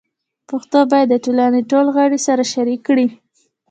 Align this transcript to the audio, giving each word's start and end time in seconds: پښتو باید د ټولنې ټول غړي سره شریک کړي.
پښتو 0.49 0.79
باید 0.91 1.07
د 1.11 1.15
ټولنې 1.25 1.61
ټول 1.71 1.85
غړي 1.95 2.19
سره 2.27 2.43
شریک 2.53 2.81
کړي. 2.87 3.07